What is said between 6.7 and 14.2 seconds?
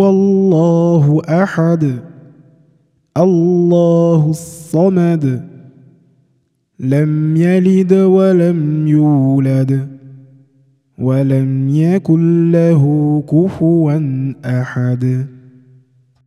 لم يلد ولم يولد ولم يكن له كفوا